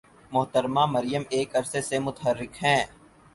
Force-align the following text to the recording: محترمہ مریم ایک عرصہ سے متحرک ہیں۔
محترمہ 0.31 0.83
مریم 0.85 1.23
ایک 1.29 1.55
عرصہ 1.55 1.81
سے 1.89 1.99
متحرک 1.99 2.53
ہیں۔ 2.63 2.83